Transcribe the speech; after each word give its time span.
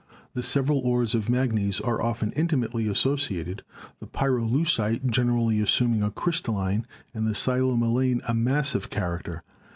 The 0.33 0.41
several 0.41 0.79
ores 0.79 1.13
of 1.13 1.29
manganese 1.29 1.79
are 1.79 2.01
often 2.01 2.31
intimately 2.31 2.87
associated, 2.87 3.61
the 3.99 4.07
pyrolusite 4.07 5.05
generally 5.07 5.59
assuming 5.59 6.01
a 6.01 6.09
crystalline 6.09 6.87
and 7.13 7.27
the 7.27 7.35
psilomelane 7.35 8.21
a 8.27 8.33
massive 8.33 8.89
character. 8.89 9.43